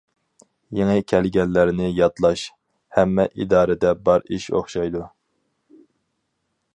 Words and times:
يېڭى 0.77 1.03
كەلگەنلەرنى 1.11 1.89
ياتلاش 1.99 2.45
ھەممە 2.97 3.27
ئىدارىدە 3.43 3.93
بار 4.09 4.25
ئىش 4.39 4.49
ئوخشايدۇ. 4.57 5.07